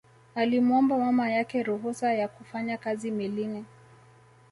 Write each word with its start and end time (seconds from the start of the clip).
Alimuomba 0.35 0.97
mama 0.97 1.29
yake 1.29 1.63
ruhusa 1.63 2.13
ya 2.13 2.27
kufanya 2.27 2.77
kazi 2.77 3.11
melini 3.11 3.65